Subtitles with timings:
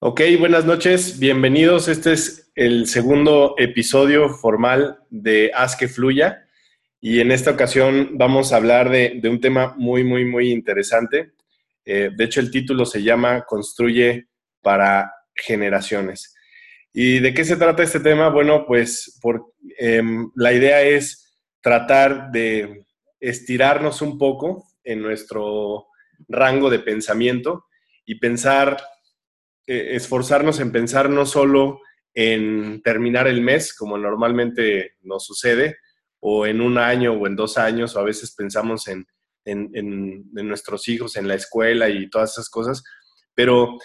[0.00, 1.88] Ok, buenas noches, bienvenidos.
[1.88, 6.46] Este es el segundo episodio formal de Haz que Fluya
[7.00, 11.32] y en esta ocasión vamos a hablar de, un tema muy, muy, muy interesante.
[11.84, 14.28] Eh, de hecho, el título se llama Construye
[14.62, 16.32] para generaciones.
[16.92, 18.28] ¿Y de qué se trata este tema?
[18.28, 19.20] Bueno, pues
[19.78, 22.86] em, la idea es tratar de
[23.18, 25.88] estirarnos un poco en nuestro
[26.28, 27.64] rango de pensamiento
[28.06, 28.76] y pensar
[29.68, 31.80] eh, esforzarnos en pensar no solo
[32.14, 35.76] en terminar el mes, como normalmente nos sucede,
[36.20, 39.06] o en un año o en dos años, o a veces pensamos en,
[40.32, 42.82] nuestros hijos, en la escuela y todas esas cosas,
[43.34, 43.76] pero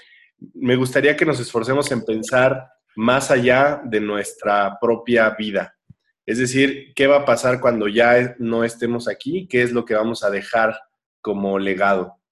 [0.53, 5.75] me gustaría que nos esforcemos en pensar más allá de nuestra propia vida.
[6.25, 9.49] Es decir, ¿qué va a pasar cuando ya no estemos aquí?
[9.49, 10.79] ¿Qué es lo que vamos a dejar
[11.21, 12.22] como legado?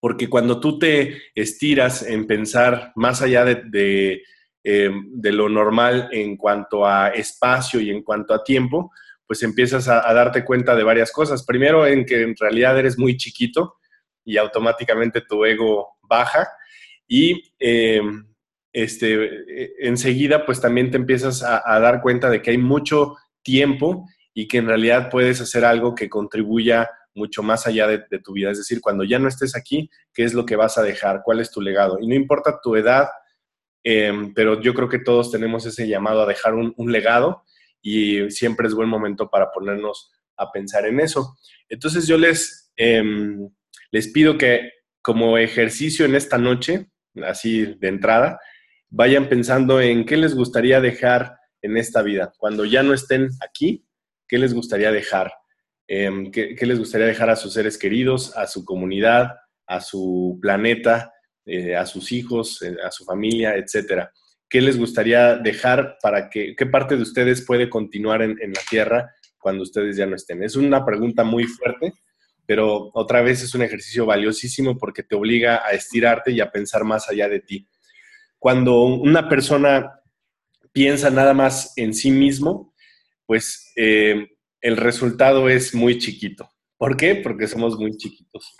[0.00, 4.22] Porque cuando tú te estiras en pensar más allá de,
[4.64, 4.90] eh,
[5.22, 8.92] lo normal en cuanto a espacio y en cuanto a tiempo,
[9.26, 11.44] pues empiezas a, darte cuenta de varias cosas.
[11.44, 13.76] Primero, en que en realidad eres muy chiquito
[14.24, 16.48] y automáticamente tu ego baja
[17.08, 18.02] y eh,
[18.72, 24.48] este, enseguida pues también te empiezas a dar cuenta de que hay mucho tiempo y
[24.48, 28.50] que en realidad puedes hacer algo que contribuya mucho más allá de, tu vida.
[28.50, 31.22] Es decir, cuando ya no estés aquí, ¿qué es lo que vas a dejar?
[31.24, 31.98] ¿Cuál es tu legado?
[32.00, 33.08] Y no importa tu edad,
[33.82, 37.42] em, pero yo creo que todos tenemos ese llamado a dejar un, legado
[37.82, 41.36] y siempre es buen momento para ponernos a pensar en eso.
[41.68, 43.48] Entonces yo les, em,
[43.90, 46.90] les pido que como ejercicio en esta noche,
[47.24, 48.38] así de entrada,
[48.90, 52.32] vayan pensando en qué les gustaría dejar en esta vida.
[52.38, 53.86] Cuando ya no estén aquí,
[54.28, 55.32] ¿qué les gustaría dejar?
[55.88, 61.12] Em, ¿qué, les gustaría dejar a sus seres queridos, a su comunidad, a su planeta,
[61.44, 64.10] eh, a sus hijos, eh, a su familia, etcétera?
[64.48, 69.10] ¿Qué les gustaría dejar para que, qué parte de ustedes puede continuar en, la Tierra
[69.38, 70.42] cuando ustedes ya no estén?
[70.42, 71.92] Es una pregunta muy fuerte,
[72.46, 76.84] pero otra vez es un ejercicio valiosísimo porque te obliga a estirarte y a pensar
[76.84, 77.68] más allá de ti.
[78.38, 80.00] Cuando una persona
[80.72, 82.74] piensa nada más en sí mismo,
[83.24, 86.48] pues eh, el resultado es muy chiquito.
[86.76, 87.16] ¿Por qué?
[87.16, 88.54] Porque somos muy chiquitos.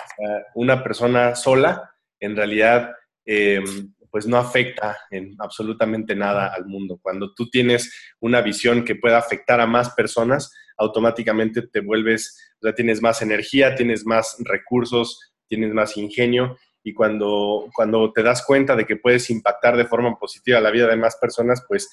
[0.54, 2.92] una persona sola, en realidad,
[3.26, 3.62] eh,
[4.10, 6.98] pues no afecta en absolutamente nada al mundo.
[7.02, 12.74] Cuando tú tienes una visión que pueda afectar a más personas, automáticamente te vuelves, ya
[12.74, 18.76] tienes más energía, tienes más recursos, tienes más ingenio y cuando, cuando te das cuenta
[18.76, 21.90] de que puedes impactar de forma positiva la vida de más personas, pues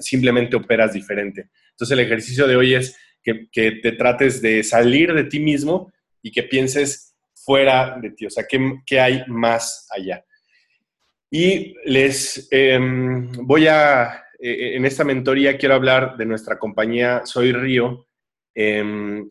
[0.00, 1.50] simplemente operas diferente.
[1.70, 5.92] Entonces el ejercicio de hoy es que, te trates de salir de ti mismo
[6.22, 10.24] y que pienses fuera de ti, o sea, ¿qué, hay más allá?
[11.30, 17.52] Y les em, voy a, eh, en esta mentoría quiero hablar de nuestra compañía Soy
[17.52, 18.06] Río
[18.54, 19.28] em,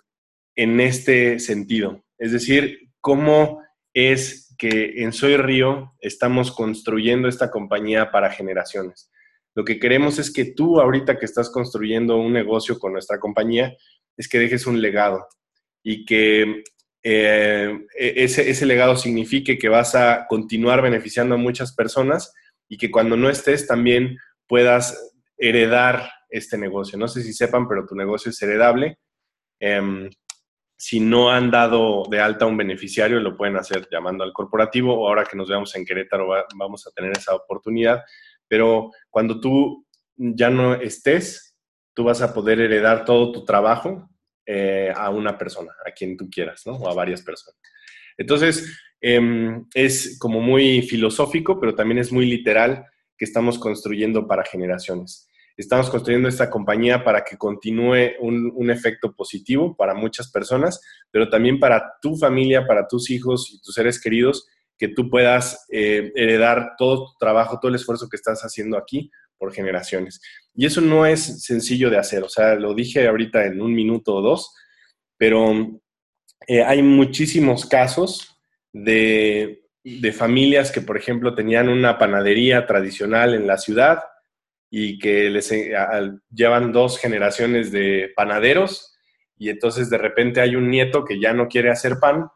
[0.55, 8.11] en este sentido, es decir, cómo es que en Soy Río estamos construyendo esta compañía
[8.11, 9.11] para generaciones.
[9.55, 13.75] Lo que queremos es que tú, ahorita que estás construyendo un negocio con nuestra compañía,
[14.17, 15.27] es que dejes un legado
[15.83, 16.63] y que
[17.03, 22.33] eh, e-, ese, ese legado signifique que vas a continuar beneficiando a muchas personas
[22.69, 26.97] y que cuando no estés también puedas heredar este negocio.
[26.97, 28.97] No sé si sepan, pero tu negocio es heredable.
[29.59, 30.09] Em,
[30.75, 35.07] si no han dado de alta un beneficiario, lo pueden hacer llamando al corporativo o
[35.07, 38.03] ahora que nos veamos en Querétaro vamos a tener esa oportunidad.
[38.53, 39.83] Pero cuando tú
[40.15, 41.55] ya no estés,
[41.95, 44.07] tú vas a poder heredar todo tu trabajo
[44.45, 46.73] eh, a una persona, a quien tú quieras, ¿no?
[46.73, 47.59] O a varias personas.
[48.15, 52.85] Entonces, em, es como muy filosófico, pero también es muy literal
[53.17, 55.27] que estamos construyendo para generaciones.
[55.57, 61.59] Estamos construyendo esta compañía para que continúe un, efecto positivo para muchas personas, pero también
[61.59, 64.47] para tu familia, para tus hijos y tus seres queridos,
[64.77, 69.11] que tú puedas eh, heredar todo tu trabajo, todo el esfuerzo que estás haciendo aquí
[69.37, 70.21] por generaciones.
[70.55, 74.15] Y eso no es sencillo de hacer, o sea, lo dije ahorita en un minuto
[74.15, 74.53] o dos,
[75.17, 75.81] pero
[76.47, 78.37] eh, hay muchísimos casos
[78.71, 79.59] de,
[80.13, 83.99] familias que, por ejemplo, tenían una panadería tradicional en la ciudad
[84.69, 85.73] y que les eh,
[86.33, 88.93] llevan dos generaciones de panaderos
[89.37, 92.29] y entonces de repente hay un nieto que ya no quiere hacer pan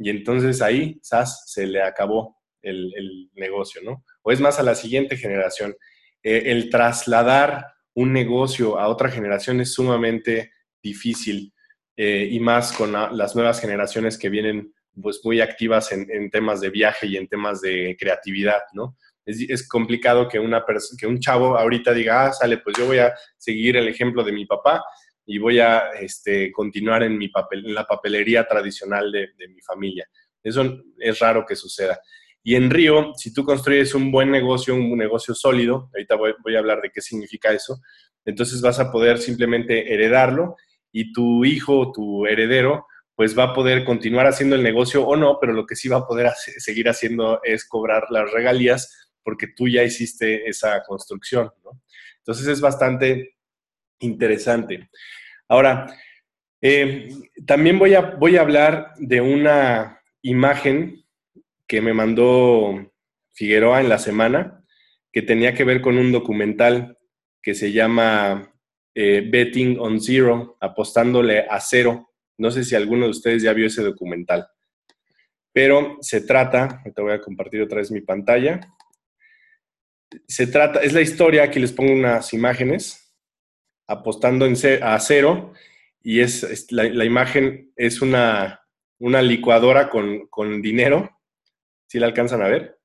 [0.00, 4.02] y entonces ahí, ¡zas!, se le acabó el, negocio, ¿no?
[4.22, 5.76] O es más a la siguiente generación.
[6.22, 10.52] Eh, el trasladar un negocio a otra generación es sumamente
[10.82, 11.52] difícil
[11.96, 16.70] eh, y más con las nuevas generaciones que vienen pues muy activas en, temas de
[16.70, 18.96] viaje y en temas de creatividad, ¿no?
[19.26, 20.64] Es, complicado que, una
[20.98, 24.32] que un chavo ahorita diga, ah, sale, pues yo voy a seguir el ejemplo de
[24.32, 24.82] mi papá
[25.26, 30.08] y voy a este, continuar en, mi papel, en la papelería tradicional de, mi familia.
[30.42, 32.00] Eso es raro que suceda.
[32.42, 36.58] Y en Río, si tú construyes un buen negocio, un negocio sólido, ahorita voy, a
[36.58, 37.80] hablar de qué significa eso,
[38.24, 40.56] entonces vas a poder simplemente heredarlo
[40.92, 45.36] y tu hijo tu heredero pues va a poder continuar haciendo el negocio o no,
[45.38, 49.68] pero lo que sí va a poder seguir haciendo es cobrar las regalías porque tú
[49.68, 51.50] ya hiciste esa construcción.
[52.16, 53.34] Entonces es bastante
[54.00, 54.90] interesante.
[55.48, 55.86] Ahora,
[56.60, 57.08] eh,
[57.46, 61.04] también voy a, voy a hablar de una imagen
[61.66, 62.92] que me mandó
[63.32, 64.64] Figueroa en la semana,
[65.12, 66.98] que tenía que ver con un documental
[67.42, 68.52] que se llama
[68.94, 72.10] eh, Betting on Zero, apostándole a cero.
[72.38, 74.46] No sé si alguno de ustedes ya vio ese documental,
[75.52, 78.60] pero se trata, te voy a compartir otra vez mi pantalla.
[80.26, 82.99] Se trata, es la historia, aquí les pongo unas imágenes,
[83.90, 85.52] apostando en a cero,
[86.02, 88.60] y es, la, imagen es una,
[88.98, 91.10] una licuadora con, con dinero
[91.86, 92.78] si la alcanzan a ver.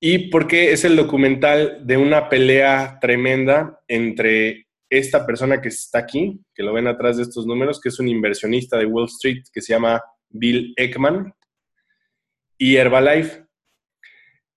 [0.00, 6.40] Y porque es el documental de una pelea tremenda entre esta persona que está aquí,
[6.54, 9.60] que lo ven atrás de estos números, que es un inversionista de Wall Street que
[9.60, 11.32] se llama Bill Ekman,
[12.58, 13.44] y Herbalife.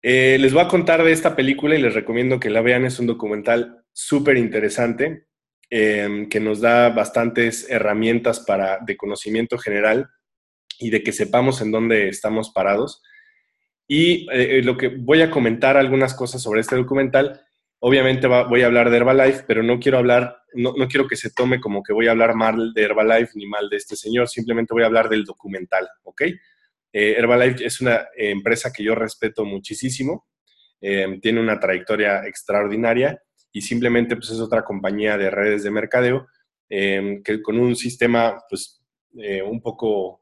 [0.02, 2.86] Eh, les voy a contar de esta película y les recomiendo que la vean.
[2.86, 5.28] Es un documental súper interesante
[5.74, 10.10] em, que nos da bastantes herramientas para, de conocimiento general
[10.80, 13.02] y de que sepamos en dónde estamos parados.
[13.88, 17.42] Y eh, eh, lo que voy a comentar algunas cosas sobre este documental.
[17.80, 21.32] Obviamente voy a hablar de Herbalife, pero no quiero hablar, no, no, quiero que se
[21.32, 24.74] tome como que voy a hablar mal de Herbalife ni mal de este señor, simplemente
[24.74, 26.22] voy a hablar del documental, ¿ok?
[26.22, 30.28] Eh, Herbalife es una empresa que yo respeto muchísimo,
[30.80, 33.20] tiene una trayectoria extraordinaria
[33.52, 36.28] y simplemente pues, es otra compañía de redes de mercadeo
[36.70, 38.82] que con un sistema pues,
[39.46, 40.22] un poco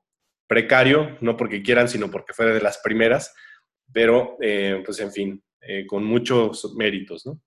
[0.50, 3.36] precario, no porque quieran, sino porque fue de las primeras,
[3.94, 7.24] pero eh, pues en fin, eh, con muchos méritos.
[7.28, 7.40] ¿no?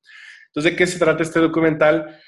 [0.46, 2.20] Entonces, ¿de qué se trata este documental?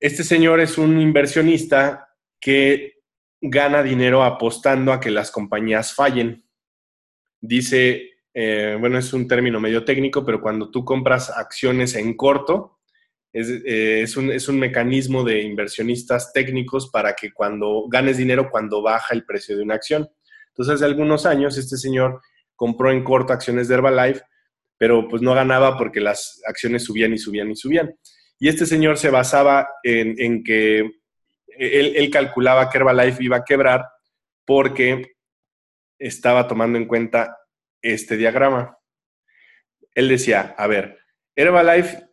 [0.00, 2.08] Este señor es un inversionista
[2.40, 2.94] que
[3.42, 6.46] gana dinero apostando a que las compañías fallen.
[7.38, 12.75] Dice, eh, bueno, es un término medio técnico, pero cuando tú compras acciones en corto,
[13.36, 18.80] es, es, un, es, un, mecanismo de inversionistas técnicos para que cuando ganes dinero cuando
[18.80, 20.08] baja el precio de una acción.
[20.48, 22.22] Entonces, hace algunos años, este señor
[22.54, 24.22] compró en corto acciones de Herbalife,
[24.78, 27.94] pero pues no ganaba porque las acciones subían y subían y subían.
[28.38, 30.90] Y este señor se basaba en, que
[31.58, 33.84] él, calculaba que Herbalife iba a quebrar
[34.46, 35.16] porque
[35.98, 37.36] estaba tomando en cuenta
[37.82, 38.78] este diagrama.
[39.94, 40.98] Él decía, a ver,
[41.34, 42.05] Herbalife,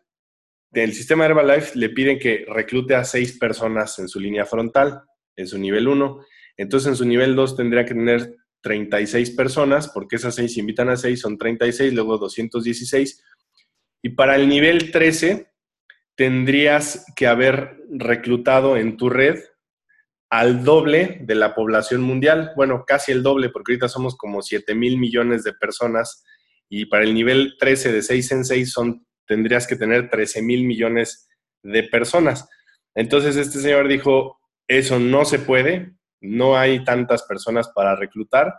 [0.73, 5.03] del sistema Herbalife le piden que reclute a seis personas en su línea frontal,
[5.35, 6.25] en su nivel 1.
[6.57, 10.97] Entonces en su nivel 2 tendría que tener 36 personas, porque esas 6 invitan a
[10.97, 13.23] 6, son 36, luego 216.
[14.01, 15.47] Y para el nivel 13,
[16.15, 19.39] tendrías que haber reclutado en tu red
[20.31, 22.51] al doble de la población mundial.
[22.55, 26.23] Bueno, casi el doble, porque ahorita somos como 7 mil millones de personas.
[26.67, 30.65] Y para el nivel 13 de 6 en 6 son, tendrías que tener 13 mil
[30.65, 31.29] millones
[31.63, 32.47] de personas.
[32.95, 38.53] Entonces este señor dijo, eso no se puede, no hay tantas personas para reclutar,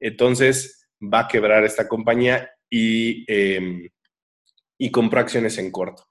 [0.00, 3.90] entonces va a quebrar esta compañía y, eh,
[4.78, 6.06] y compró acciones en corto.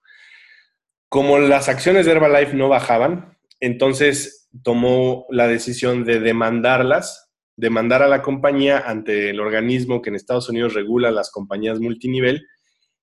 [1.10, 8.08] Como las acciones de Herbalife no bajaban, entonces tomó la decisión de demandarlas, demandar a
[8.08, 12.48] la compañía ante el organismo que en Estados Unidos regula las compañías multinivel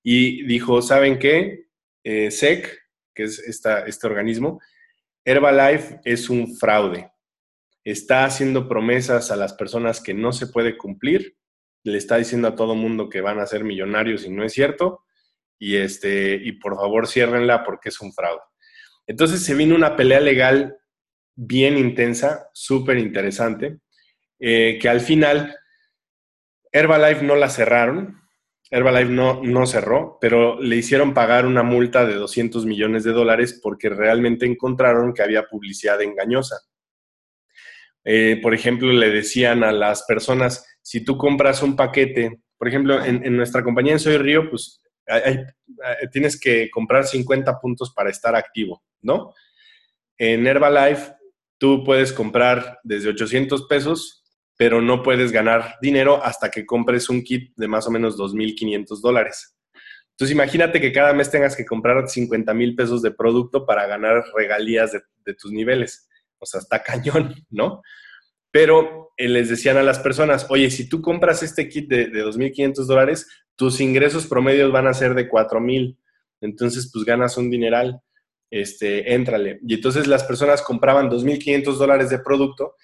[0.03, 1.67] y dijo, ¿saben qué?
[2.03, 2.79] Eh, SEC,
[3.13, 4.59] que es este organismo,
[5.23, 7.11] Herbalife es un fraude
[7.83, 11.37] está haciendo promesas a las personas que no se puede cumplir,
[11.83, 15.03] le está diciendo a todo mundo que van a ser millonarios y no es cierto,
[15.57, 18.41] y, este, y por favor ciérrenla porque es un fraude.
[19.07, 20.77] Entonces se vino una pelea legal
[21.35, 23.79] bien intensa, súper interesante,
[24.39, 25.55] eh, que al final
[26.71, 28.20] Herbalife no la cerraron,
[28.71, 33.59] Herbalife no, no cerró, pero le hicieron pagar una multa de 200 millones de dólares
[33.61, 36.55] porque realmente encontraron que había publicidad engañosa.
[38.05, 43.03] Eh, por ejemplo, le decían a las personas, si tú compras un paquete, por ejemplo,
[43.03, 44.81] en, nuestra compañía en Soy Río, pues
[46.13, 49.33] tienes que comprar 50 puntos para estar activo, ¿no?
[50.17, 51.13] En Herbalife,
[51.57, 54.20] tú puedes comprar desde 800 pesos,
[54.61, 59.01] pero no puedes ganar dinero hasta que compres un kit de más o menos 2.500
[59.01, 59.57] dólares.
[60.11, 64.23] Entonces imagínate que cada mes tengas que comprar 50 mil pesos de producto para ganar
[64.35, 66.07] regalías de, tus niveles.
[66.37, 67.81] O sea, está cañón, ¿no?
[68.51, 72.23] Pero eh, les decían a las personas, oye, si tú compras este kit de, de
[72.23, 75.97] 2.500 dólares, tus ingresos promedios van a ser de 4.000.
[76.41, 77.99] Entonces, pues ganas un dineral
[78.51, 79.59] este, éntrale.
[79.67, 82.75] Y entonces las personas compraban 2.500 dólares de producto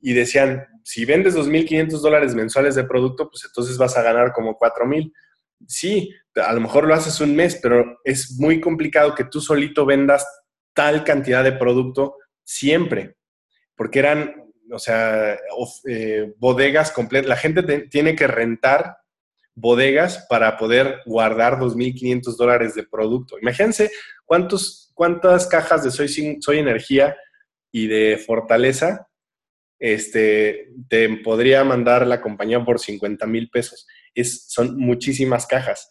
[0.00, 4.58] y decían, si vendes 2.500 dólares mensuales de producto, pues entonces vas a ganar como
[4.58, 5.12] 4.000.
[5.66, 9.84] Sí, a lo mejor lo haces un mes, pero es muy complicado que tú solito
[9.84, 10.26] vendas
[10.72, 13.16] tal cantidad de producto siempre,
[13.74, 15.36] porque eran, o sea,
[15.88, 17.28] eh, bodegas completas.
[17.28, 18.98] La gente tiene que rentar
[19.54, 23.36] bodegas para poder guardar 2.500 dólares de producto.
[23.40, 23.90] Imagínense
[24.24, 26.08] cuántos ¿cuántas cajas de Soy,
[26.40, 27.16] Soy Energía
[27.70, 29.07] y de Fortaleza
[29.78, 33.86] este, te podría mandar la compañía por 50 mil pesos?
[34.14, 35.88] Es, son muchísimas cajas.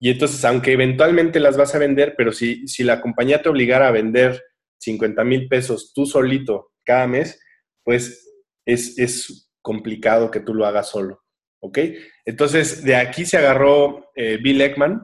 [0.00, 3.88] Y entonces, aunque eventualmente las vas a vender, pero si, si la compañía te obligara
[3.88, 4.42] a vender
[4.80, 7.40] 50 mil pesos tú solito cada mes,
[7.84, 8.30] pues
[8.64, 11.22] es, es, complicado que tú lo hagas solo.
[11.60, 11.78] ¿Ok?
[12.24, 15.02] Entonces, de aquí se agarró eh, Bill Eckman,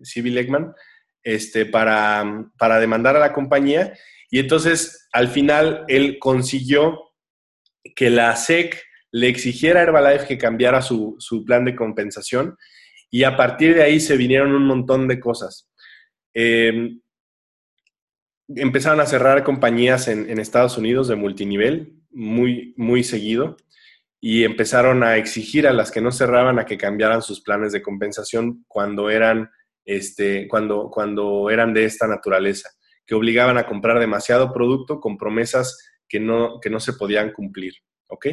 [0.00, 0.72] sí, Bill Eckman,
[1.22, 2.24] este, para,
[2.56, 3.92] para demandar a la compañía.
[4.34, 7.12] Y entonces, al final, él consiguió
[7.94, 12.56] que la SEC le exigiera a Herbalife que cambiara su, plan de compensación
[13.12, 15.70] y a partir de ahí se vinieron un montón de cosas.
[16.34, 17.00] Em,
[18.48, 23.56] empezaron a cerrar compañías en, en, Estados Unidos de multinivel muy, muy seguido
[24.20, 27.82] y empezaron a exigir a las que no cerraban a que cambiaran sus planes de
[27.82, 29.48] compensación cuando eran
[29.84, 32.70] este, cuando, cuando eran de esta naturaleza,
[33.06, 37.74] que obligaban a comprar demasiado producto con promesas que no, que no se podían cumplir.
[38.08, 38.26] ¿Ok?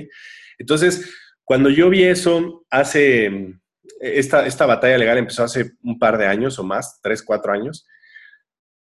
[0.57, 1.13] Entonces,
[1.43, 3.55] cuando yo vi eso hace,
[3.99, 7.87] esta, esta batalla legal empezó hace un par de años o más, tres, cuatro años.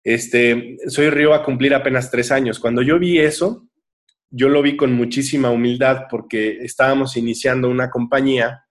[0.02, 2.58] Este, Soy Río a cumplir apenas tres años.
[2.58, 3.68] Cuando yo vi eso,
[4.30, 8.64] yo lo vi con muchísima humildad porque estábamos iniciando una compañía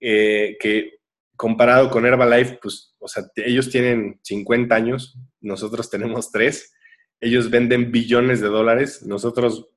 [0.00, 0.96] eh, que
[1.36, 6.74] comparado con Herbalife, pues, o sea, ellos tienen 50 años, nosotros tenemos 3,
[7.20, 9.68] ellos venden billones de dólares, nosotros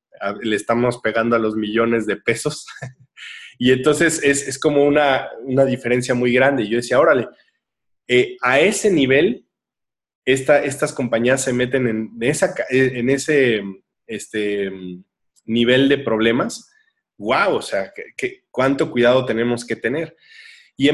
[0.41, 2.65] le estamos pegando a los millones de pesos.
[3.59, 5.29] y entonces es, como una,
[5.67, 6.63] diferencia muy grande.
[6.63, 7.27] Y yo decía, órale,
[8.07, 9.45] eh, a ese nivel,
[10.25, 13.61] estas compañías se meten en, esa, en ese
[14.07, 14.71] este,
[15.45, 16.71] nivel de problemas.
[17.17, 17.57] ¡Wow!
[17.57, 17.93] O sea,
[18.49, 20.17] cuánto cuidado tenemos que tener.
[20.81, 20.87] Y,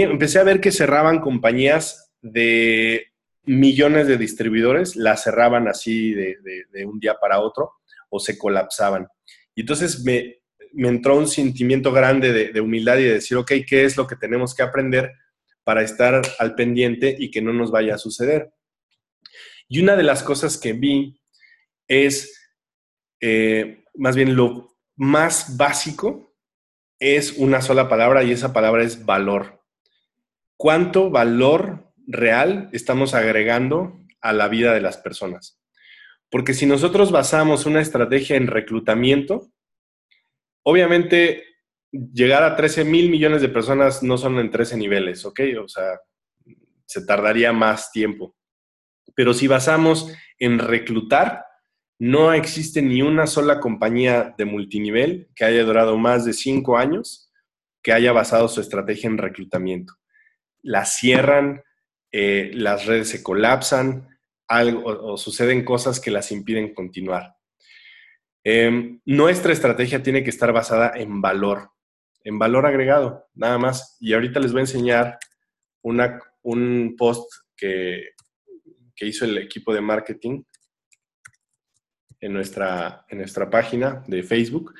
[0.00, 3.06] empecé a ver que cerraban compañías de
[3.44, 6.34] millones de distribuidores, las cerraban así de,
[6.84, 7.74] un día para otro
[8.10, 9.06] o se colapsaban.
[9.54, 10.40] Y entonces me,
[10.76, 14.56] entró un sentimiento grande de, humildad y de decir, ok, ¿qué es lo que tenemos
[14.56, 15.12] que aprender
[15.62, 18.50] para estar al pendiente y que no nos vaya a suceder?
[19.68, 21.22] Y una de las cosas que vi
[21.86, 22.50] es,
[23.20, 26.27] eh, más bien lo más básico
[26.98, 29.62] es una sola palabra y esa palabra es valor.
[30.56, 35.60] ¿Cuánto valor real estamos agregando a la vida de las personas?
[36.30, 39.52] Porque si nosotros basamos una estrategia en reclutamiento,
[40.62, 41.44] obviamente
[41.90, 45.40] llegar a 13 mil millones de personas no son en 13 niveles, ¿ok?
[45.62, 46.00] O sea,
[46.84, 48.36] se tardaría más tiempo.
[49.14, 51.47] Pero si basamos en reclutar,
[51.98, 57.32] no existe ni una sola compañía de multinivel que haya durado más de cinco años
[57.82, 59.94] que haya basado su estrategia en reclutamiento.
[60.62, 61.62] La cierran,
[62.12, 64.08] eh, las redes se colapsan,
[64.46, 67.34] algo, o, suceden cosas que las impiden continuar.
[68.44, 71.70] Em, nuestra estrategia tiene que estar basada en valor,
[72.24, 73.96] en valor agregado, nada más.
[74.00, 75.18] Y ahorita les voy a enseñar
[75.82, 78.10] un post que,
[78.94, 80.42] que hizo el equipo de marketing
[82.20, 84.74] en nuestra, en nuestra página de Facebook,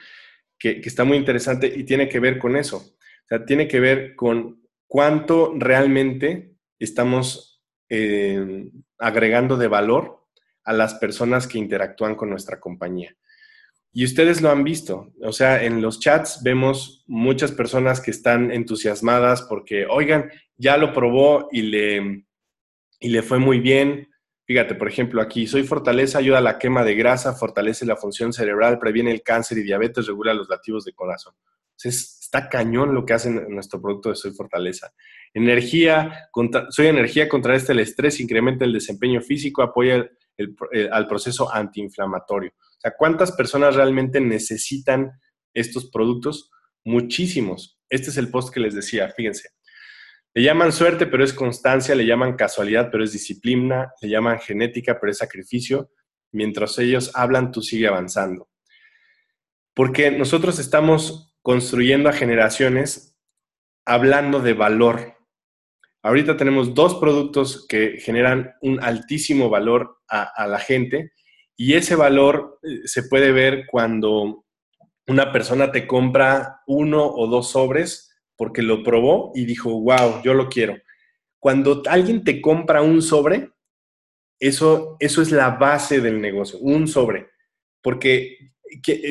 [0.59, 2.77] que, está muy interesante y tiene que ver con eso.
[2.79, 10.27] O sea, tiene que ver con cuánto realmente estamos eh, agregando de valor
[10.65, 13.17] a las personas que interactúan con nuestra compañía.
[13.93, 18.53] Y ustedes lo han visto, o sea, en los chats vemos muchas personas que están
[18.53, 22.25] entusiasmadas porque, oigan, ya lo probó y le,
[23.01, 24.09] y le fue muy bien,
[24.49, 28.33] Fíjate, por ejemplo, aquí, soy fortaleza, ayuda a la quema de grasa, fortalece la función
[28.33, 31.35] cerebral, previene el cáncer y diabetes, regula los latidos de corazón.
[31.85, 34.95] está cañón lo que hace nuestro producto de Soy Fortaleza.
[35.35, 36.31] Energía,
[36.71, 40.09] soy energía, contrarresta el estrés, incrementa el desempeño físico, apoya
[40.93, 42.51] al proceso antiinflamatorio.
[42.57, 45.11] O sea, ¿cuántas personas realmente necesitan
[45.53, 46.51] estos productos?
[46.87, 47.79] Muchísimos.
[47.91, 49.51] Este es el post que les decía, fíjense.
[50.35, 54.99] Le llaman suerte, pero es constancia, le llaman casualidad, pero es disciplina, le llaman genética,
[55.01, 55.91] pero es sacrificio.
[56.33, 58.49] Mientras ellos hablan, tú sigue avanzando.
[59.75, 63.17] Porque nosotros estamos construyendo a generaciones
[63.87, 65.15] hablando de valor.
[66.03, 71.13] Ahorita tenemos dos productos que generan un altísimo valor a, la gente
[71.57, 74.45] y ese valor eh, se puede ver cuando
[75.07, 78.08] una persona te compra uno o dos sobres
[78.39, 80.79] porque lo probó y dijo, wow, yo lo quiero.
[81.39, 83.51] Cuando alguien te compra un sobre,
[84.39, 87.29] eso, eso es la base del negocio, un sobre,
[87.83, 88.53] porque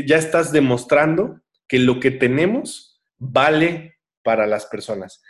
[0.05, 5.21] ya estás demostrando que lo que tenemos vale para las personas.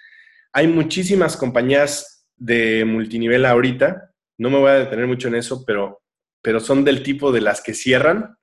[0.53, 6.03] Hay muchísimas compañías de multinivel ahorita, no me voy a detener mucho en eso, pero,
[6.41, 8.37] pero son del tipo de las que cierran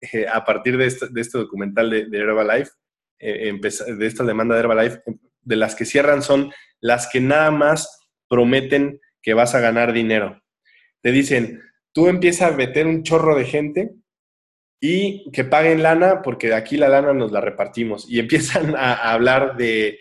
[0.00, 2.72] eh, a partir de este, documental de, Herbalife,
[3.18, 5.02] eh, de esta demanda de Herbalife,
[5.42, 10.42] de las que cierran son las que nada más prometen que vas a ganar dinero.
[11.02, 13.94] Te dicen, tú empiezas a meter un chorro de gente
[14.80, 18.08] y que paguen lana porque aquí la lana nos la repartimos.
[18.08, 19.98] Y empiezan a, hablar de,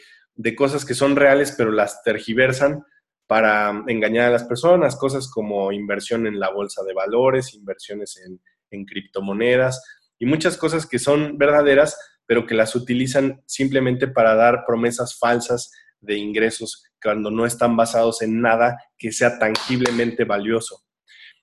[0.58, 2.84] cosas que son reales, pero las tergiversan
[3.28, 8.22] para engañar a las personas, cosas como inversión en la bolsa de valores, inversiones
[8.70, 9.82] en criptomonedas
[10.20, 15.72] y muchas cosas que son verdaderas, pero que las utilizan simplemente para dar promesas falsas
[16.00, 20.84] de ingresos cuando no están basados en nada que sea tangiblemente valioso.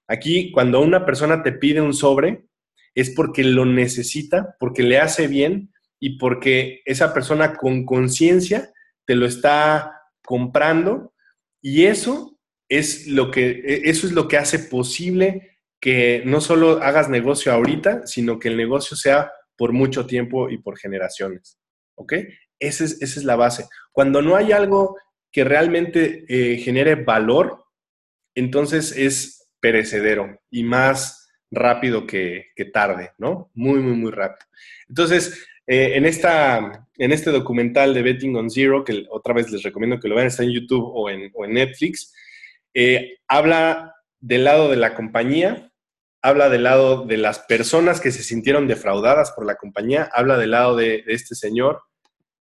[0.09, 2.47] Aquí, cuando una persona te pide un sobre,
[2.95, 8.73] es porque lo necesita, porque le hace bien y porque esa persona con conciencia
[9.07, 11.15] te lo está comprando
[11.63, 16.83] y eso es lo que e, eso es lo que hace posible que no solo
[16.83, 19.33] hagas negocio ahorita, sino que el negocio sea
[19.63, 21.57] por mucho tiempo y por generaciones.
[21.95, 22.15] ¿Ok?
[22.59, 23.67] Esa es, esa es la base.
[23.93, 24.97] Cuando no hay algo
[25.31, 27.63] que realmente eh, genere valor,
[28.35, 33.53] entonces es perecedero y más rápido que, tarde, ¿no?
[33.55, 34.45] Muy, muy, muy rápido.
[34.89, 39.63] Entonces, eh, en, esta, en este documental de Betting on Zero, que otra vez les
[39.63, 42.13] recomiendo que lo vean, está en YouTube o en, Netflix,
[42.75, 45.72] eh, habla del lado de la compañía,
[46.23, 50.53] habla del lado de las personas que se sintieron defraudadas por la compañía, habla del
[50.53, 51.83] lado de, este señor,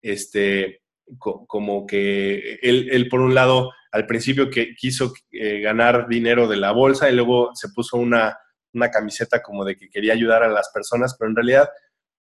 [0.02, 0.82] este,
[1.18, 6.70] como que él, por un lado, al principio que quiso eh, ganar dinero de la
[6.70, 8.38] bolsa y luego se puso una
[8.72, 11.68] una camiseta como de que quería ayudar a las personas, pero en realidad,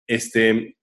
[0.06, 0.76] este,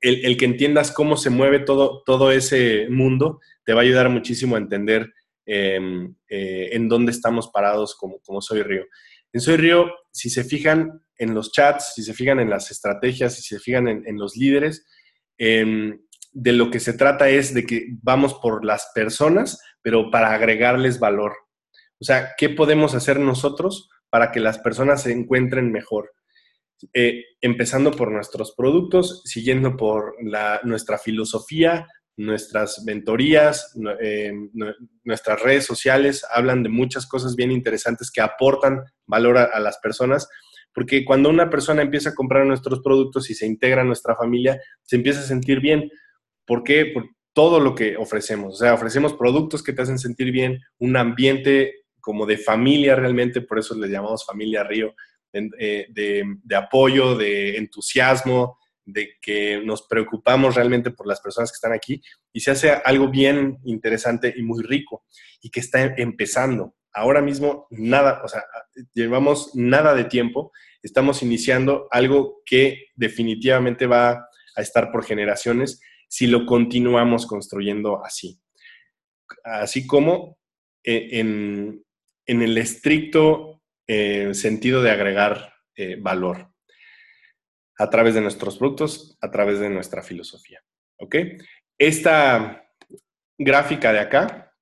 [0.00, 4.56] el, que entiendas cómo se mueve todo, todo ese mundo te va a ayudar muchísimo
[4.56, 5.12] a entender
[5.46, 8.84] em, eh, en dónde estamos parados como, como Soy Río.
[9.32, 13.34] En Soy Río, si se fijan en los chats, si se fijan en las estrategias,
[13.34, 14.86] si se fijan en, los líderes,
[15.38, 16.00] em,
[16.32, 20.98] de lo que se trata es de que vamos por las personas, pero para agregarles
[20.98, 21.32] valor.
[22.00, 26.12] O sea, ¿qué podemos hacer nosotros para que las personas se encuentren mejor.
[26.92, 30.16] Eh, empezando por nuestros productos, siguiendo por
[30.64, 34.32] nuestra filosofía, nuestras mentorías, eh,
[35.04, 40.28] nuestras redes sociales, hablan de muchas cosas bien interesantes que aportan valor a, las personas,
[40.74, 44.60] porque cuando una persona empieza a comprar nuestros productos y se integra a nuestra familia,
[44.82, 45.90] se empieza a sentir bien.
[46.46, 46.86] ¿Por qué?
[46.86, 48.54] Por todo lo que ofrecemos.
[48.54, 53.40] O sea, ofrecemos productos que te hacen sentir bien, un ambiente como de familia realmente,
[53.40, 54.94] por eso le llamamos familia Río,
[55.32, 61.72] eh, de, apoyo, de entusiasmo, de que nos preocupamos realmente por las personas que están
[61.72, 65.04] aquí y se hace algo bien interesante y muy rico
[65.40, 66.74] y que está empezando.
[66.92, 68.44] Ahora mismo nada, o sea,
[68.92, 76.26] llevamos nada de tiempo, estamos iniciando algo que definitivamente va a estar por generaciones si
[76.26, 78.38] lo continuamos construyendo así.
[79.44, 80.38] Así como
[80.84, 81.82] eh, en,
[82.26, 86.51] en el estricto eh, sentido de agregar eh, valor
[87.82, 90.62] a través de nuestros productos, a través de nuestra filosofía.
[90.98, 91.16] ¿Ok?
[91.78, 92.64] Esta
[93.36, 94.54] gráfica de acá,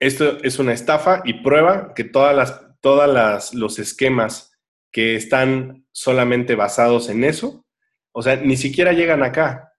[0.00, 4.58] esto es una estafa y prueba que todas las, todas los esquemas
[4.90, 7.64] que están solamente basados en eso,
[8.12, 9.72] o sea, ni siquiera llegan acá.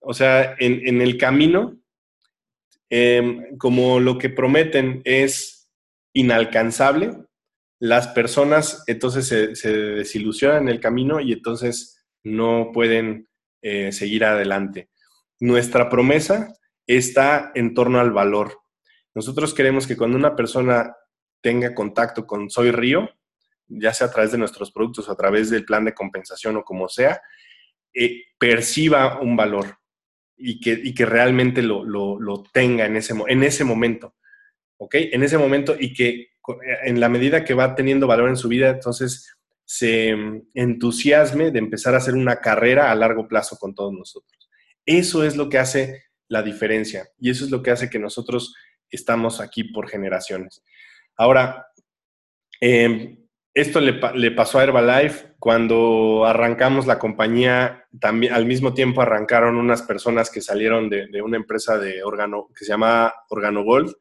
[0.00, 1.78] O sea, en, el camino,
[2.90, 5.70] em, como lo que prometen es
[6.14, 7.12] inalcanzable,
[7.84, 13.28] las personas entonces se, desilusionan en el camino y entonces no pueden
[13.60, 14.88] eh, seguir adelante.
[15.38, 16.54] Nuestra promesa
[16.86, 18.58] está en torno al valor.
[19.14, 20.96] Nosotros queremos que cuando una persona
[21.42, 23.10] tenga contacto con Soy Río,
[23.66, 26.88] ya sea a través de nuestros productos a través del plan de compensación o como
[26.88, 27.20] sea,
[27.92, 29.76] eh, perciba un valor.
[30.38, 34.16] y que, y que realmente lo, lo, tenga en ese, en ese momento,
[34.78, 34.94] ¿ok?
[34.94, 36.33] En ese momento y que
[36.84, 40.14] en la medida que va teniendo valor en su vida, entonces se
[40.54, 44.50] entusiasme de empezar a hacer una carrera a largo plazo con todos nosotros.
[44.84, 48.54] Eso es lo que hace la diferencia y eso es lo que hace que nosotros
[48.90, 50.62] estamos aquí por generaciones.
[51.16, 51.66] Ahora,
[52.60, 59.56] em, esto le, pasó a Herbalife cuando arrancamos la compañía, también al mismo tiempo arrancaron
[59.56, 63.94] unas personas que salieron de, una empresa de órgano que se llama Gold.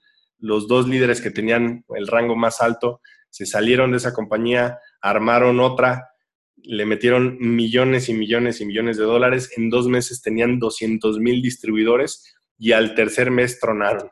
[0.44, 5.62] Los dos líderes que tenían el rango más alto se salieron de esa compañía, armaron
[5.62, 6.10] otra,
[6.58, 9.54] le metieron millones y millones y millones de dólares.
[9.56, 14.10] En dos meses tenían 200 mil distribuidores y al tercer mes tronaron.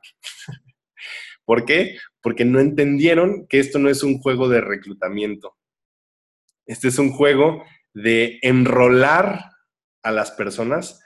[1.44, 1.98] ¿Por qué?
[2.22, 5.58] Porque no entendieron que esto no es un juego de reclutamiento.
[6.66, 9.52] Este es un juego de enrolar
[10.02, 11.04] a las personas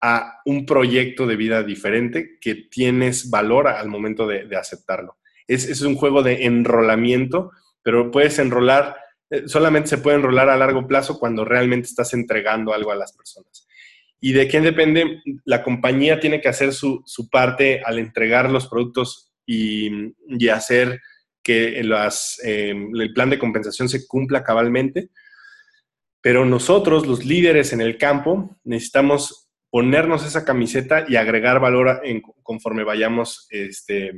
[0.00, 5.18] a un proyecto de vida diferente que tienes valor al momento de, aceptarlo.
[5.46, 7.50] Es, es, un juego de enrolamiento,
[7.82, 8.96] pero puedes enrolar,
[9.30, 13.12] eh, solamente se puede enrolar a largo plazo cuando realmente estás entregando algo a las
[13.12, 13.66] personas.
[14.20, 15.22] ¿Y de quién depende?
[15.44, 21.00] La compañía tiene que hacer su, su parte al entregar los productos y, hacer
[21.42, 25.08] que eh, el plan de compensación se cumpla cabalmente.
[26.20, 32.02] Pero nosotros, los líderes en el campo, necesitamos ponernos esa camiseta y agregar valor
[32.42, 34.12] conforme vayamos este,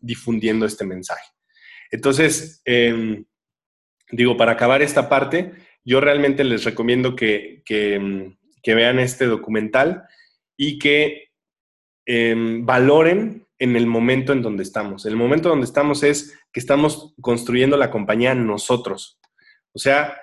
[0.00, 1.28] difundiendo este mensaje.
[1.90, 3.24] Entonces, em,
[4.10, 5.52] digo, para acabar esta parte,
[5.84, 7.62] yo realmente les recomiendo que,
[8.66, 10.04] vean este documental
[10.54, 11.30] y que
[12.04, 15.06] em, valoren en el momento en donde estamos.
[15.06, 19.18] El momento donde estamos es que estamos construyendo la compañía nosotros.
[19.72, 20.16] O sea,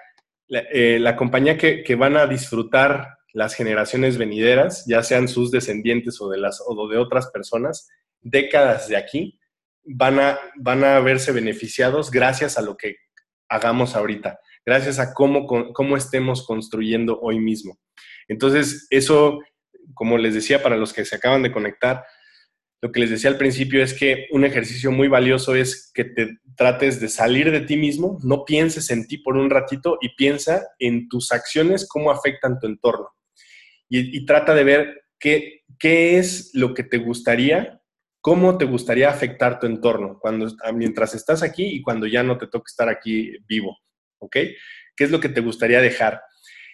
[0.47, 6.29] la, eh, compañía que, van a disfrutar las generaciones venideras, ya sean sus descendientes o
[6.29, 7.89] de, las, o de otras personas,
[8.21, 9.37] décadas de aquí,
[9.83, 12.95] van a, van a verse beneficiados gracias a lo que
[13.49, 17.77] hagamos ahorita, gracias a cómo, cómo estemos construyendo hoy mismo.
[18.29, 19.39] Entonces, eso,
[19.93, 22.05] como les decía, para los que se acaban de conectar,
[22.81, 26.37] lo que les decía al principio es que un ejercicio muy valioso es que te
[26.55, 30.65] trates de salir de ti mismo, no pienses en ti por un ratito y piensa
[30.79, 33.09] en tus acciones, cómo afectan tu entorno.
[33.89, 37.81] Y, trata de ver qué, qué es lo que te gustaría,
[38.21, 42.47] cómo te gustaría afectar tu entorno cuando, mientras estás aquí y cuando ya no te
[42.47, 43.77] toca estar aquí vivo,
[44.19, 44.37] ¿ok?
[44.95, 46.21] ¿Qué es lo que te gustaría dejar?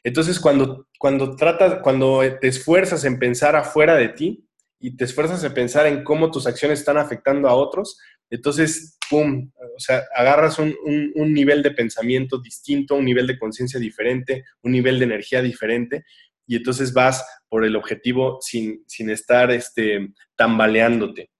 [0.04, 4.47] Entonces, cuando, cuando tratas, cuando te esfuerzas en pensar afuera de ti,
[4.82, 9.52] y te esfuerzas en pensar en cómo tus acciones están afectando a otros, entonces, ¡pum!
[9.76, 10.74] O sea, agarras un,
[11.15, 16.04] nivel de pensamiento distinto, un nivel de conciencia diferente, un nivel de energía diferente,
[16.51, 21.31] y entonces vas por el objetivo sin, sin estar este, tambaleándote.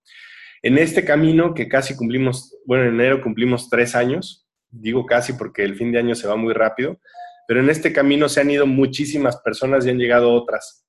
[0.62, 5.66] En este camino que casi cumplimos, bueno, en enero cumplimos tres años, digo casi porque
[5.66, 6.98] el fin de año se va muy rápido,
[7.46, 10.88] pero en este camino se han ido muchísimas personas y han llegado otras.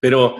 [0.00, 0.36] Pero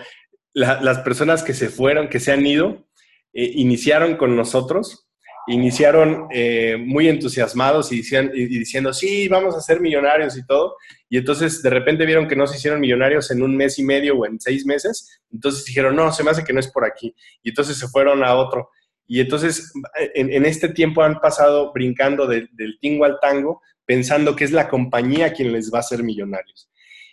[0.55, 2.89] las personas que se fueron, que se han ido,
[3.35, 5.11] eh, iniciaron con nosotros,
[5.47, 10.77] iniciaron eh, muy entusiasmados y, diciendo, sí, vamos a ser millonarios y todo.
[11.09, 14.17] Y entonces de repente vieron que no se hicieron millonarios en un mes y medio
[14.17, 15.21] o en seis meses.
[15.33, 17.15] Entonces dijeron, no, se me hace que no es por aquí.
[17.43, 18.71] Y entonces se fueron a otro.
[19.07, 19.73] Y entonces
[20.15, 25.35] en, este tiempo han pasado brincando del tingo al tango, pensando que es la compañía
[25.35, 26.71] quien les va a hacer millonarios.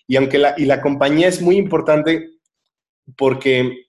[0.07, 2.29] Y aunque la, y la compañía es muy importante
[3.17, 3.87] porque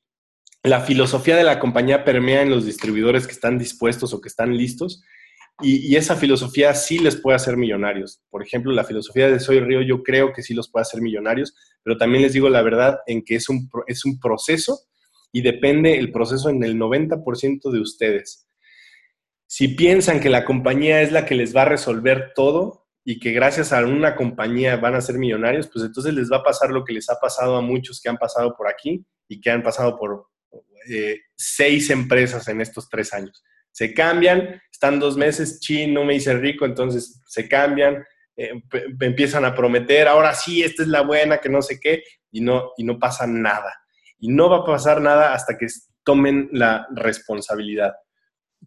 [0.63, 4.57] la filosofía de la compañía permea en los distribuidores que están dispuestos o que están
[4.57, 5.03] listos
[5.61, 8.23] y, esa filosofía sí les puede hacer millonarios.
[8.31, 11.55] Por ejemplo, la filosofía de Soy Río yo creo que sí los puede hacer millonarios,
[11.83, 14.81] pero también les digo la verdad en que es un, es un proceso
[15.31, 18.49] y depende el proceso en el 90% de ustedes.
[19.47, 23.33] Si piensan que la compañía es la que les va a resolver todo, y que
[23.33, 26.85] gracias a una compañía van a ser millonarios, pues entonces les va a pasar lo
[26.85, 29.99] que les ha pasado a muchos que han pasado por aquí y que han pasado
[29.99, 30.27] por
[30.89, 33.43] eh, seis empresas en estos tres años.
[33.71, 38.05] Se cambian, están dos meses, chin, no me hice rico, entonces se cambian,
[38.37, 38.53] eh,
[39.01, 42.73] empiezan a prometer, ahora sí, esta es la buena, que no sé qué, y no,
[42.77, 43.75] y no pasa nada.
[44.19, 45.67] Y no va a pasar nada hasta que
[46.05, 47.95] tomen la responsabilidad.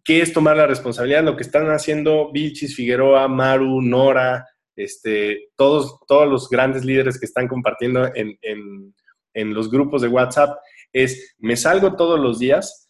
[0.04, 1.24] ¿Qué es tomar la responsabilidad?
[1.24, 7.26] Lo que están haciendo Vilchis, Figueroa, Maru, Nora, este, todos, todos los grandes líderes que
[7.26, 10.58] están compartiendo en, los grupos de WhatsApp
[10.96, 12.88] es, me salgo todos los días,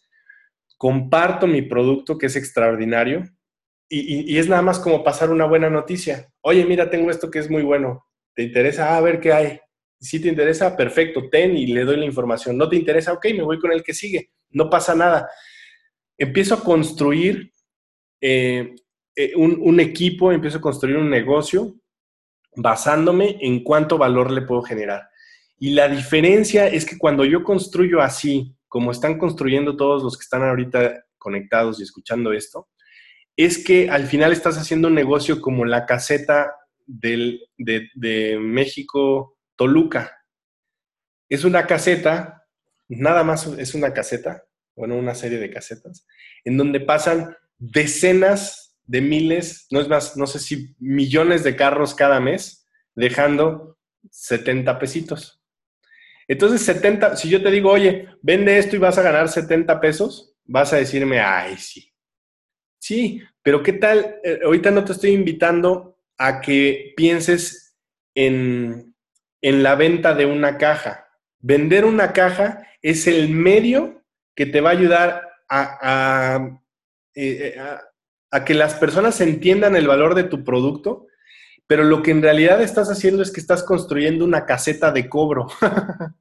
[0.78, 3.24] comparto mi producto que es extraordinario
[3.88, 6.28] y, es nada más como pasar una buena noticia.
[6.40, 8.06] Oye, mira, tengo esto que es muy bueno.
[8.34, 8.90] ¿Te interesa?
[8.90, 9.60] Ah, a ver qué hay.
[9.98, 12.56] Si te interesa, perfecto, ten y le doy la información.
[12.56, 14.30] No te interesa, ok, me voy con el que sigue.
[14.50, 15.28] No pasa nada.
[16.16, 17.52] Empiezo a construir
[18.20, 18.74] eh,
[19.16, 21.74] eh, un equipo, empiezo a construir un negocio
[22.54, 25.08] basándome en cuánto valor le puedo generar.
[25.58, 30.22] Y la diferencia es que cuando yo construyo así, como están construyendo todos los que
[30.22, 32.68] están ahorita conectados y escuchando esto,
[33.36, 36.54] es que al final estás haciendo un negocio como la caseta
[36.86, 40.24] del, de, de México Toluca.
[41.28, 42.46] Es una caseta,
[42.88, 46.06] nada más es una caseta, bueno, una serie de casetas,
[46.44, 51.94] en donde pasan decenas de miles, no es más, no sé si millones de carros
[51.94, 53.78] cada mes, dejando
[54.10, 55.35] 70 pesitos.
[56.28, 60.34] Entonces, 70, si yo te digo, oye, vende esto y vas a ganar 70 pesos,
[60.44, 61.92] vas a decirme, ay, sí.
[62.78, 64.16] Sí, pero ¿qué tal?
[64.24, 67.76] Eh, ahorita no te estoy invitando a que pienses
[68.14, 68.94] en,
[69.40, 71.08] en la venta de una caja.
[71.38, 76.60] Vender una caja es el medio que te va a ayudar a, a,
[77.14, 77.60] eh, eh,
[78.30, 81.05] a que las personas entiendan el valor de tu producto
[81.66, 85.46] pero lo que en realidad estás haciendo es que estás construyendo una caseta de cobro.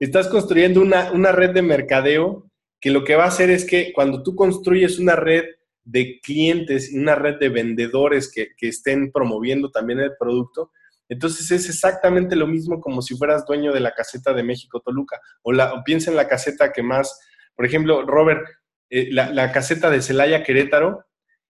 [0.00, 4.22] estás construyendo una, red de mercadeo que lo que va a hacer es que cuando
[4.22, 5.44] tú construyes una red
[5.84, 10.72] de clientes una red de vendedores que, estén promoviendo también el producto,
[11.08, 15.20] entonces es exactamente lo mismo como si fueras dueño de la caseta de México Toluca.
[15.42, 17.20] O, la, piensa en la caseta que más,
[17.54, 18.44] por ejemplo, Robert,
[18.90, 21.04] eh, la, la, caseta de Celaya Querétaro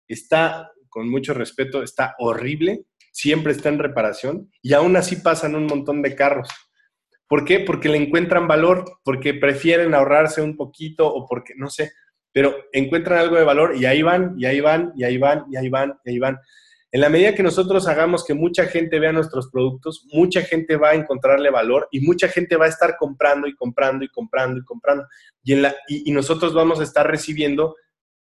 [0.06, 2.82] está con mucho respeto, está horrible,
[3.12, 6.48] siempre está en reparación y aún así pasan un montón de carros.
[7.28, 7.60] ¿Por qué?
[7.60, 11.92] Porque le encuentran valor, porque prefieren ahorrarse un poquito o porque, no sé,
[12.32, 15.56] pero encuentran algo de valor y ahí van, y ahí van, y ahí van, y
[15.56, 16.36] ahí van, y ahí van.
[16.90, 20.88] En la medida que nosotros hagamos que mucha gente vea nuestros productos, mucha gente va
[20.90, 24.64] a encontrarle valor y mucha gente va a estar comprando y comprando y comprando y
[24.64, 25.06] comprando.
[25.44, 25.54] Y,
[25.88, 27.76] y nosotros vamos a estar recibiendo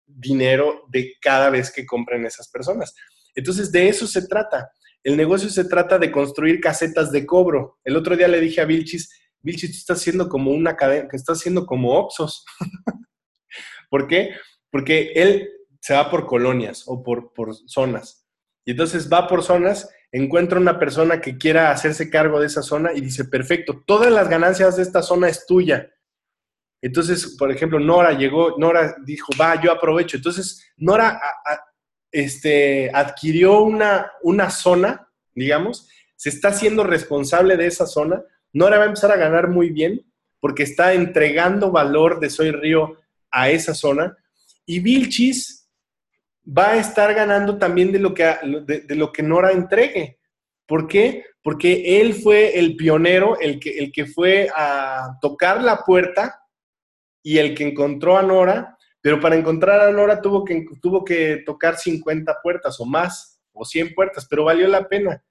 [0.06, 2.94] dinero de cada vez que compren esas personas.
[3.34, 4.70] Entonces, de eso se trata.
[5.02, 7.78] El negocio se trata de construir casetas de cobro.
[7.84, 9.10] El otro día le dije a Vilchis,
[9.40, 12.44] Vilchis, tú estás haciendo como una cadena, que estás haciendo como Oxos.
[13.90, 14.30] ¿Por qué?
[14.70, 15.48] Porque él
[15.80, 18.26] se va por colonias o por, por zonas.
[18.64, 22.92] Y entonces va por zonas, encuentra una persona que quiera hacerse cargo de esa zona
[22.94, 25.90] y dice, perfecto, todas las ganancias de esta zona es tuya.
[26.82, 30.16] Entonces, por ejemplo, Nora llegó, Nora dijo, va, yo aprovecho.
[30.16, 31.20] Entonces, Nora
[32.10, 38.22] este, adquirió una, una zona, digamos, se está haciendo responsable de esa zona.
[38.52, 40.04] Nora va a empezar a ganar muy bien
[40.40, 42.96] porque está entregando valor de Soy Río
[43.30, 44.16] a esa zona.
[44.66, 45.70] Y Vilchis
[46.46, 48.24] va a estar ganando también de lo que,
[48.66, 50.18] de lo que Nora entregue.
[50.66, 51.24] ¿Por qué?
[51.44, 56.41] Porque él fue el pionero, el que, el que fue a tocar la puerta
[57.22, 61.42] y el que encontró a Nora, pero para encontrar a Nora tuvo que, tuvo que
[61.44, 65.22] tocar 50 puertas o más, o 100 puertas, pero valió la pena.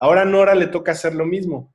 [0.00, 1.74] Ahora a Nora le toca hacer lo mismo.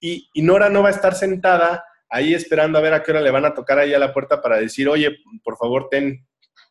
[0.00, 3.20] Y, y, Nora no va a estar sentada ahí esperando a ver a qué hora
[3.20, 6.26] le van a tocar ahí a la puerta para decir, oye, por favor, ten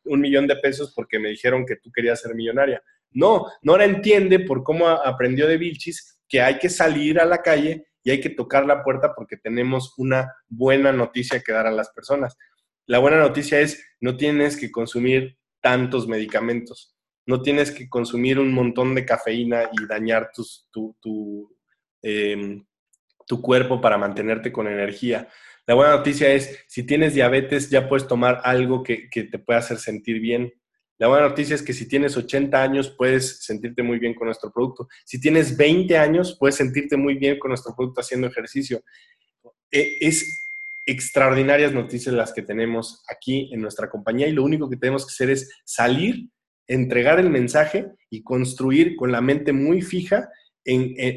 [0.05, 2.81] un millón de pesos porque me dijeron que tú querías ser millonaria.
[3.11, 7.87] No, Nora entiende por cómo aprendió de Vilchis que hay que salir a la calle
[8.05, 11.89] y hay que tocar la puerta porque tenemos una buena noticia que dar a las
[11.89, 12.37] personas.
[12.85, 18.53] La buena noticia es, no tienes que consumir tantos medicamentos, no tienes que consumir un
[18.53, 21.57] montón de cafeína y dañar tu,
[22.03, 22.63] em,
[23.25, 25.27] tu cuerpo para mantenerte con energía.
[25.65, 29.59] La buena noticia es, si tienes diabetes, ya puedes tomar algo que, que te pueda
[29.59, 30.53] hacer sentir bien.
[30.97, 34.51] La buena noticia es que si tienes 80 años puedes sentirte muy bien con nuestro
[34.51, 34.87] producto.
[35.03, 38.81] Si tienes 20 años puedes sentirte muy bien con nuestro producto haciendo ejercicio.
[39.71, 40.45] E, es
[40.85, 45.11] extraordinarias noticias las que tenemos aquí en nuestra compañía y lo único que tenemos que
[45.11, 46.29] hacer es salir,
[46.67, 50.29] entregar el mensaje y construir con la mente muy fija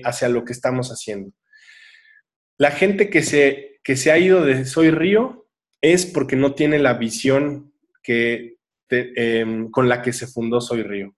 [0.04, 1.32] hacia lo que estamos haciendo.
[2.58, 5.46] La gente que se, que se ha ido de Soy Río
[5.80, 8.57] es porque no tiene la visión que
[8.90, 11.14] Em, con la que se fundó Soy Río.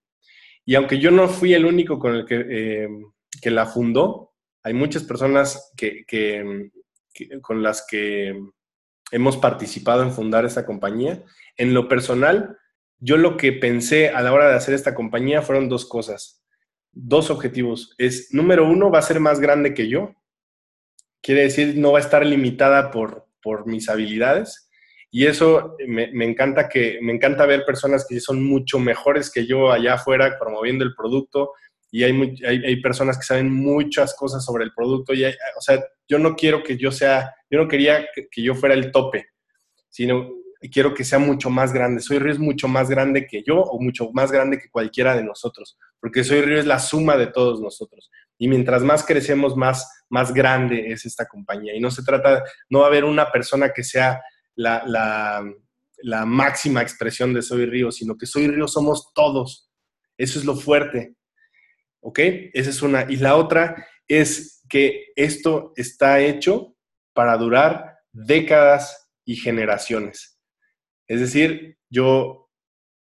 [0.64, 3.04] Y aunque yo no fui el único con el que, em,
[3.40, 6.70] que la fundó, hay muchas personas que, que,
[7.40, 8.34] con las que
[9.12, 11.22] hemos participado en fundar esta compañía.
[11.56, 12.56] En lo personal,
[12.98, 16.44] yo lo que pensé a la hora de hacer esta compañía fueron dos cosas,
[16.92, 17.94] dos objetivos.
[17.98, 20.14] Es, número uno, va a ser más grande que yo.
[21.22, 24.69] Quiere decir, no va a estar limitada por, por mis habilidades.
[25.10, 29.72] Y eso me, encanta que me encanta ver personas que son mucho mejores que yo
[29.72, 31.52] allá afuera promoviendo el producto
[31.90, 35.12] y hay, hay, personas que saben muchas cosas sobre el producto.
[35.12, 38.76] Y o sea, yo no quiero que yo sea, yo no quería que, yo fuera
[38.76, 39.26] el tope,
[39.88, 40.30] sino
[40.72, 42.00] quiero que sea mucho más grande.
[42.00, 45.24] Soy Río es mucho más grande que yo o mucho más grande que cualquiera de
[45.24, 48.08] nosotros, porque Soy Río es la suma de todos nosotros.
[48.38, 51.74] Y mientras más crecemos, más, más grande es esta compañía.
[51.74, 54.20] Y no se trata, no va a haber una persona que sea
[54.60, 59.70] la, máxima expresión de Soy Río, sino que Soy Río somos todos.
[60.18, 61.14] Eso es lo fuerte.
[62.02, 62.18] ¿Ok?
[62.52, 63.10] Esa es una.
[63.10, 66.76] Y la otra es que esto está hecho
[67.12, 70.38] para durar décadas y generaciones.
[71.06, 72.50] Es decir, yo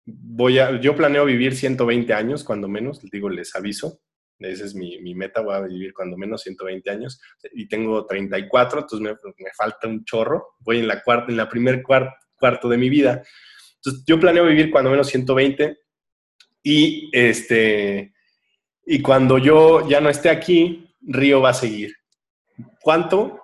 [0.05, 4.02] voy a, yo planeo vivir 120 años, cuando menos, digo, les aviso.
[4.39, 7.21] Esa es mi, meta, voy a vivir cuando menos 120 años.
[7.53, 10.55] Y tengo 34, entonces me, falta un chorro.
[10.59, 13.23] Voy en la cuarta, en la primer cuarto de mi vida.
[13.75, 15.77] Entonces, yo planeo vivir cuando menos 120
[16.63, 18.13] y este,
[18.85, 21.93] y cuando yo ya no esté aquí, Río va a seguir.
[22.81, 23.41] ¿Cuánto?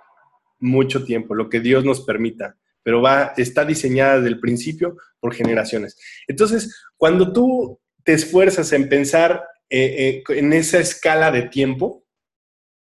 [0.59, 5.33] Mucho tiempo, lo que Dios nos permita, pero va, está diseñada desde el principio por
[5.33, 5.97] generaciones.
[6.27, 12.05] Entonces, cuando tú te esfuerzas en pensar eh, eh, en esa escala de tiempo,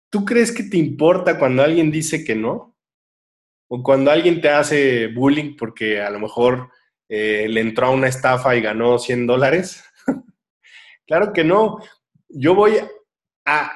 [0.10, 2.78] ¿tú crees que te importa cuando alguien dice que no?
[3.68, 6.70] ¿O cuando alguien te hace bullying porque a lo mejor
[7.08, 9.84] eh, le entró a una estafa y ganó 100 dólares?
[11.06, 11.80] claro que no
[12.30, 12.78] yo voy
[13.46, 13.72] a,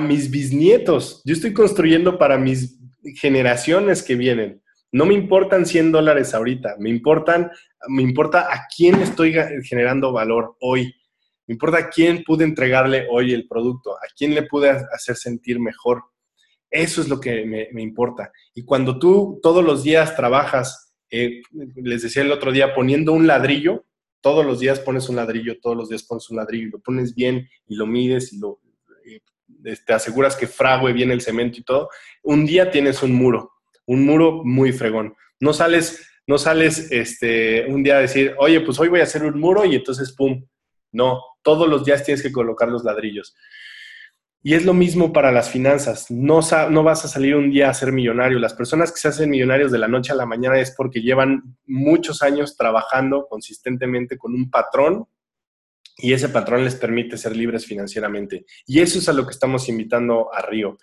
[0.00, 2.78] mis bisnietos, yo estoy construyendo para mis
[3.16, 4.62] generaciones que vienen.
[4.92, 7.50] No me importan 100 dólares ahorita, me importan,
[7.88, 10.94] me importa a quién estoy generando valor hoy.
[11.48, 16.02] Me importa quién pude entregarle hoy el producto, a quién le pude hacer sentir mejor.
[16.70, 18.30] Eso es lo que me, importa.
[18.54, 21.40] Y cuando tú todos los días trabajas, eh,
[21.76, 23.86] les decía el otro día, poniendo un ladrillo,
[24.20, 27.14] todos los días pones un ladrillo, todos los días pones un ladrillo, y lo pones
[27.14, 28.60] bien y lo mides y lo,
[29.86, 31.88] te aseguras que frague bien el cemento y todo,
[32.22, 33.52] un día tienes un muro,
[33.86, 35.14] un muro muy fregón.
[35.40, 39.24] No sales, no sales este, un día a decir, oye, pues hoy voy a hacer
[39.24, 40.44] un muro y entonces, ¡pum!
[40.92, 43.34] No, todos los días tienes que colocar los ladrillos.
[44.42, 46.10] Y es lo mismo para las finanzas.
[46.10, 48.38] No, no vas a salir un día a ser millonario.
[48.38, 51.56] Las personas que se hacen millonarios de la noche a la mañana es porque llevan
[51.64, 55.06] muchos años trabajando consistentemente con un patrón
[55.96, 58.44] y ese patrón les permite ser libres financieramente.
[58.66, 60.76] Y eso es a lo que estamos invitando a Río.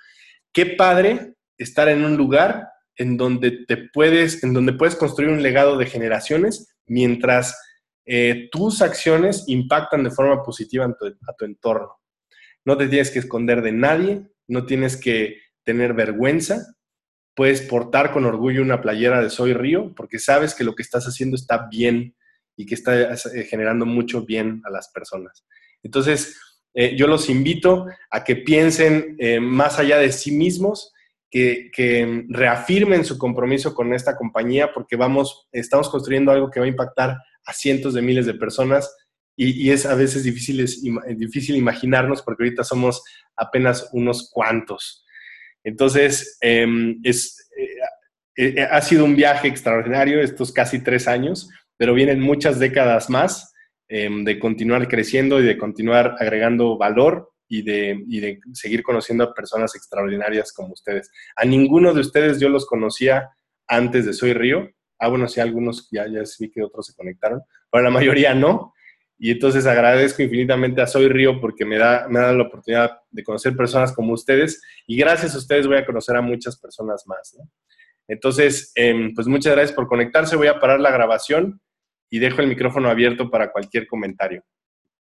[0.51, 5.43] Qué padre estar en un lugar en donde te puedes, en donde puedes construir un
[5.43, 7.55] legado de generaciones mientras
[8.05, 11.99] eh, tus acciones impactan de forma positiva a tu entorno.
[12.63, 16.75] No te tienes que esconder de nadie, no tienes que tener vergüenza.
[17.35, 21.05] Puedes portar con orgullo una playera de Soy Río porque sabes que lo que estás
[21.05, 22.15] haciendo está bien
[22.55, 25.43] y que está eh, generando mucho bien a las personas.
[25.81, 26.39] Entonces,
[26.73, 30.93] eh, yo los invito a que piensen más allá de sí mismos,
[31.29, 36.65] que, que, reafirmen su compromiso con esta compañía porque vamos, estamos construyendo algo que va
[36.65, 38.95] a impactar a cientos de miles de personas
[39.37, 40.65] y, es a veces difícil,
[41.17, 43.03] difícil imaginarnos porque ahorita somos
[43.35, 45.05] apenas unos cuantos.
[45.63, 47.49] Entonces, em, es,
[48.37, 53.09] eh, eh, ha sido un viaje extraordinario estos casi tres años, pero vienen muchas décadas
[53.09, 53.51] más
[53.87, 59.23] em, de continuar creciendo y de continuar agregando valor y de, y de, seguir conociendo
[59.23, 61.11] a personas extraordinarias como ustedes.
[61.35, 63.29] A ninguno de ustedes yo los conocía
[63.67, 64.71] antes de Soy Río.
[64.99, 68.73] Ah, bueno, sí, algunos ya, ya vi que otros se conectaron, pero la mayoría no.
[69.17, 73.23] Y entonces agradezco infinitamente a Soy Río porque me da, me da la oportunidad de
[73.23, 77.37] conocer personas como ustedes y gracias a ustedes voy a conocer a muchas personas más.
[78.07, 80.35] Entonces, em, pues muchas gracias por conectarse.
[80.35, 81.61] Voy a parar la grabación
[82.09, 84.43] y dejo el micrófono abierto para cualquier comentario.